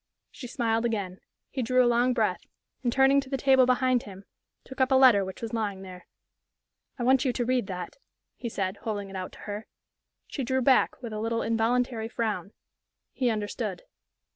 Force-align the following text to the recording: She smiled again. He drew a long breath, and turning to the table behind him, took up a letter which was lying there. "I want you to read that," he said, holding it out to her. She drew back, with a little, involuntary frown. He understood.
She 0.31 0.47
smiled 0.47 0.83
again. 0.83 1.19
He 1.51 1.61
drew 1.61 1.85
a 1.85 1.85
long 1.85 2.11
breath, 2.11 2.47
and 2.81 2.91
turning 2.91 3.21
to 3.21 3.29
the 3.29 3.37
table 3.37 3.67
behind 3.67 4.01
him, 4.01 4.25
took 4.63 4.81
up 4.81 4.91
a 4.91 4.95
letter 4.95 5.23
which 5.23 5.43
was 5.43 5.53
lying 5.53 5.83
there. 5.83 6.07
"I 6.97 7.03
want 7.03 7.23
you 7.23 7.31
to 7.31 7.45
read 7.45 7.67
that," 7.67 7.97
he 8.35 8.49
said, 8.49 8.77
holding 8.77 9.11
it 9.11 9.15
out 9.15 9.31
to 9.33 9.39
her. 9.41 9.67
She 10.25 10.43
drew 10.43 10.63
back, 10.63 11.03
with 11.03 11.13
a 11.13 11.19
little, 11.19 11.43
involuntary 11.43 12.07
frown. 12.07 12.51
He 13.13 13.29
understood. 13.29 13.83